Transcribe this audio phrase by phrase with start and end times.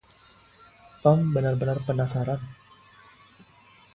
[1.03, 2.41] Tom benar-benar penasaran.